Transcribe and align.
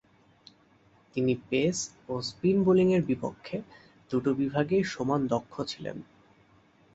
তিনি 1.15 1.33
পেস 1.47 1.77
ও 2.09 2.13
স্পিন 2.21 2.57
বোলিংয়ের 2.63 3.03
বিপক্ষে 3.05 3.57
দু’টো 4.11 4.31
বিভাগেই 4.33 4.83
সমান 4.93 5.21
দক্ষ 5.27 5.53
ছিলেন। 5.63 5.97